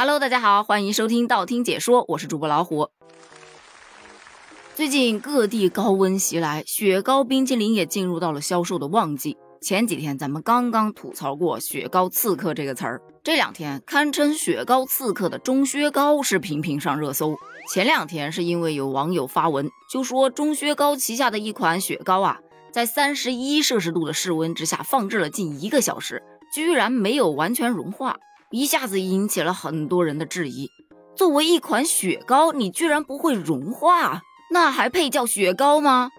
[0.00, 2.88] Hello，大家好，欢迎收听道听解说，我是主播老虎。
[4.76, 9.36] 最近各地高温袭来，雪糕冰淇淋也进入到了销售的旺季。
[9.60, 17.34] 前几天咱们刚刚吐槽过“雪糕刺客”这个词儿，这两天堪称“雪糕刺客”的钟薛高是频频上热搜。
[17.68, 22.38] 前两天是因为有网友发文，就说钟薛高旗下的一款雪糕啊，
[22.70, 26.22] 在三十一摄氏度的室温之下放置了近一个小时，
[26.54, 28.16] 居然没有完全融化，
[28.50, 30.70] 一下子引起了很多人的质疑。
[31.14, 36.10] 作为一款雪糕，你居然不会融化，那还配叫雪糕吗？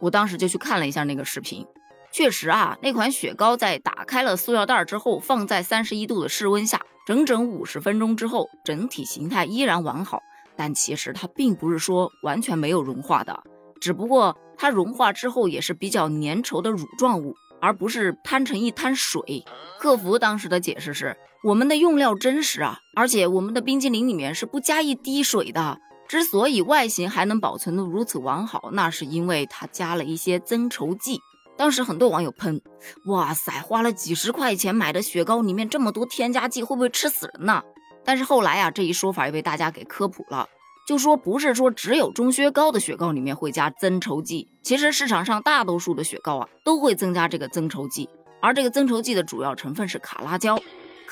[0.00, 1.66] 我当时就去看了一下那个视频。
[2.12, 10.20] 确实啊，那款雪糕在打开了塑料袋之后，放在三十一度的室温下，整整五十分钟之后，整体形态依然完好。
[10.54, 13.42] 但其实它并不是说完全没有融化的，
[13.80, 19.44] 只不过它融化之后也是比较粘稠的乳状物，而不是摊成一滩水。
[19.80, 25.76] 客服当时的解释是：我们的用料真实啊，而且我们的冰激凌里面是不加一滴水的。
[26.06, 31.18] 之所以外形还能保存的如此完好，那是因为它加了一些增稠剂。
[31.56, 32.62] 当时很多网友喷，
[33.06, 37.60] 哇塞，花了几十块钱买的雪糕里面这么多添加剂，会不会吃死人呢？
[38.04, 40.48] 但是后来啊，这一说法也被大家给科普了，
[40.86, 48.08] 就说不是说只有钟薛高的雪糕里面会加增稠剂，其实市场上大多数的雪糕啊都会增加这个增稠剂，
[48.40, 50.56] 而这个增稠剂的主要成分是卡拉胶。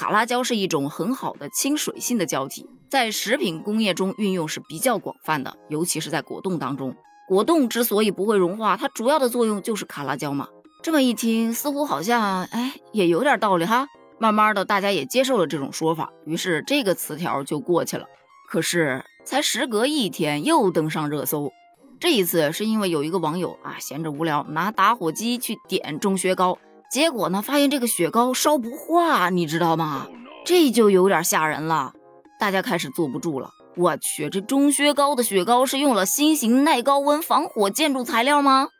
[0.00, 6.96] 卡拉胶是一种很好的亲水性的胶体，在食品工业中运用是比较广泛的，尤其是在果冻当中。
[7.28, 10.48] 果冻之所以不会融化，它主要的作用就是卡拉胶嘛。
[10.82, 13.88] 这么一听，似乎好像哎也有点道理哈。
[14.18, 18.06] 慢慢的，大家也接受了这种说法，于是这个词条就过去了。
[18.48, 21.52] 可是才时隔一天，又登上热搜。
[21.98, 26.56] 这一次是因为有一个网友啊，闲着无聊拿打火机去点钟薛高，
[26.90, 30.08] 结果呢发现这个雪糕烧不化，你知道吗？
[30.44, 31.92] 这就有点吓人了。
[32.40, 33.52] 大家开始坐不住了。
[33.76, 38.70] 我去，这钟薛高的雪糕是用了新型耐高温防火建筑材料吗？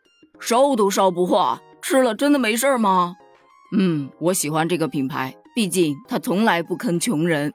[0.41, 3.15] 烧都烧不化，吃了真的没事吗？
[3.79, 7.55] 嗯，我喜欢这个品牌，毕竟它从来不坑穷人。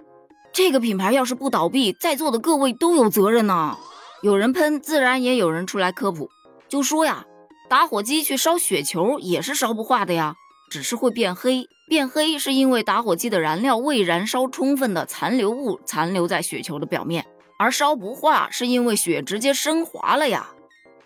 [0.54, 3.78] 这个品牌要是不倒闭，在座的各位都有责任呐。
[4.22, 6.30] 有人喷，自然也有人出来科普，
[6.70, 7.26] 就说呀，
[7.68, 10.36] 打火机去烧雪球也是烧不化的呀，
[10.75, 11.69] 只是会变黑。
[11.88, 17.25] 变黑是因为打火机的燃料未燃烧充分的残留物残留在雪球的表面。
[17.58, 20.50] 而烧不化是因为雪直接升华了呀，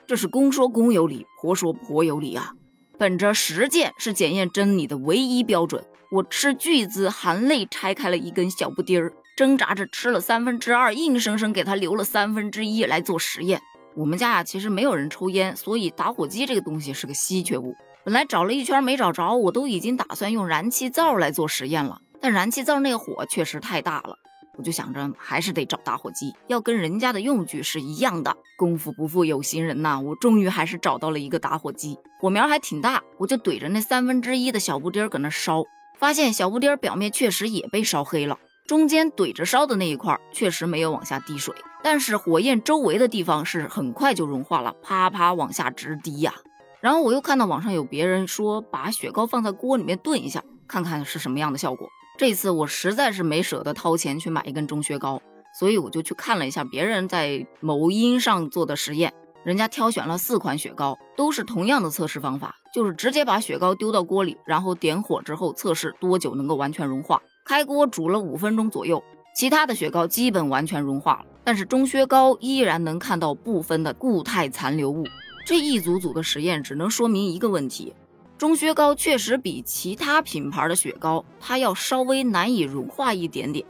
[0.07, 2.53] 这是公说公有理，婆说婆有理啊。
[2.97, 13.61] 本着实践是检验真理的唯一标准，我斥巨资含泪拆开了一根小布丁儿，挣扎着吃了三分之二，硬生生给他留了三分之一来做实验。
[13.95, 17.75] 我们家啊其实没有人抽烟，所以打火机这个东西是个稀缺物。
[18.05, 24.15] 本来找了一圈没找着，我都已经打算用燃气灶来做实验了，但燃气灶那个火确实太大了。
[24.57, 28.35] 我就想着还是得找打火机，要跟人家的用具是一样的。
[28.57, 33.01] 功夫不负有心人呐，我终于还是找到了一个打火机，火苗还挺大。
[33.17, 35.63] 我就怼着那三分之一的小布丁搁那烧，
[35.97, 46.33] 发现小布丁表面确实也被烧黑了，中间怼着烧的那一块确实没有往下滴水，但是火焰周围的地方是很快就融化了，啪啪往下直滴呀。
[46.81, 51.87] 然后我又看到网上有别人说，把雪糕放在锅里面炖一下，看看是什么样的效果。
[52.17, 55.21] 这次我实在是没舍得掏钱去买一根钟薛高，
[55.59, 59.13] 所以我就去看了一下别人在某音上做的实验。
[59.43, 67.21] 人家挑选了四款雪糕，都是同样的测试方法，就是直接把雪糕丢到锅里，然后点火之后测试多久能够完全融化。
[67.45, 69.01] 开锅煮了五分钟左右，
[69.33, 75.05] 其他的雪糕基本完全融化了，但是钟薛高依然能看到部分的固态残留物。
[75.45, 77.93] 这一组组的实验只能说明一个问题。
[78.37, 83.65] 钟薛高确实比其他品牌的雪糕，它要稍微难以融化一点点，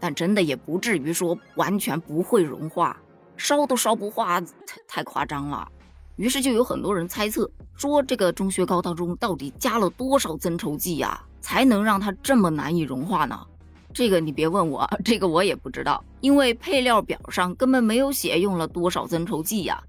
[0.00, 2.96] 但真的也不至于说完全不会融化，
[3.36, 5.68] 烧都烧不化，太太夸张了。
[6.16, 13.38] 于是就有很多人猜测，说这个钟薛高当中到底加了多少增稠剂呀，才能让它这么难以融化呢？
[13.92, 19.82] 这个你别问我，这个我也不知道，因为配料表上根本没有写用了多少增稠剂呀。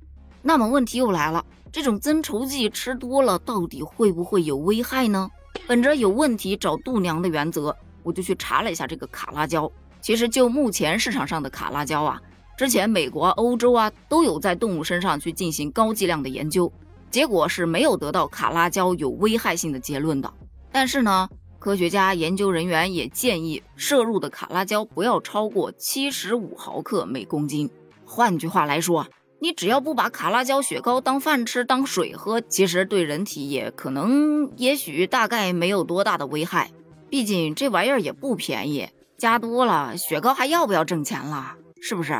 [0.47, 5.27] 那么问题又来了，这种增稠剂吃多了到底会不会有危害呢？
[5.65, 9.69] 本着有问题找度娘的原则，我就去查了一下这个卡拉胶。
[10.01, 12.21] 其实就目前市场上的卡拉胶啊，
[12.55, 16.71] 之前美国、欧洲啊都有在动物身上去进行高剂量的研究，
[17.09, 20.31] 结果是没有得到卡拉胶有危害性的结论的。
[20.71, 21.27] 但是呢，
[21.57, 27.67] 科学家研究人员也建议摄入的卡拉胶不要超过七十五毫克每公斤。
[28.05, 29.07] 换句话来说。
[29.39, 36.71] 你只要不把卡拉胶雪糕当饭吃、当水喝，其实对人体也可能、也许、大概没有多大的危害。
[37.09, 41.53] 毕竟这玩意儿也不便宜，加多了，雪糕还要不要挣钱了？
[41.81, 42.13] 是不是？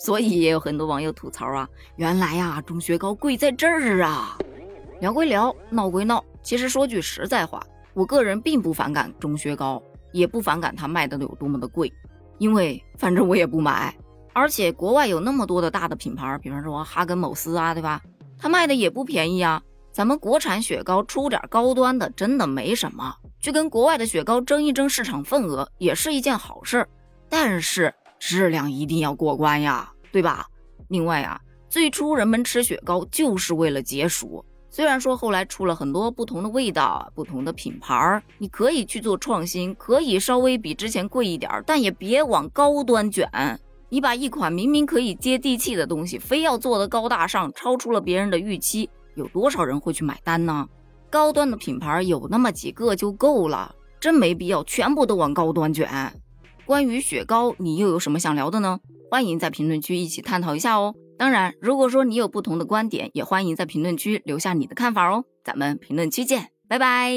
[0.00, 4.38] 所以也有很多网友吐槽啊，原来呀，种雪糕贵在这儿啊。
[5.00, 7.62] 聊归聊，闹归闹，其实说句实在话，
[7.94, 9.80] 我个人并不反感种雪糕，
[10.12, 11.92] 也不反感它卖的有多么的贵，
[12.38, 13.96] 因为反正我也不买。
[14.38, 18.00] 而且国外有那么多的大的品牌，比方说哈根某斯啊，对吧？
[18.38, 19.60] 它卖的也不便宜啊。
[19.90, 23.12] 咱们国产雪糕出点高端的，真的没什么。
[23.40, 26.86] 去跟国外的雪糕争一争市场份额，也是一件好事。
[27.28, 30.46] 但是质量一定要过关呀，对吧？
[30.86, 34.44] 另外啊，最初人们吃雪糕就是为了解暑。
[34.70, 43.28] 虽然说后来出了很多不同的味道、不同的品牌，你可以去做创新，可以稍微比之前贵一点，但也别往高端卷。
[43.90, 50.68] 你把一款明明可以接地气的东西，非要做得高大上，超出了别人的预期，有多少人会去买单呢？
[51.10, 55.88] 高端的品牌有那么几个就够了，真没必要全部都往高端卷。
[56.66, 58.80] 关于雪糕，你又有什么想聊的呢？
[59.10, 60.94] 欢迎在评论区一起探讨一下哦。
[61.16, 65.24] 当然，如果说你有不同的观点，也欢迎在评论区留下你的看法哦。
[65.42, 67.10] 咱们评论区见，拜拜。